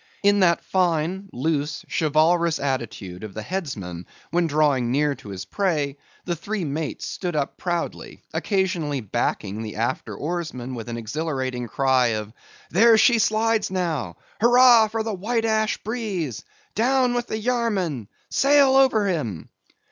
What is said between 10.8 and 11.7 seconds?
an exhilarating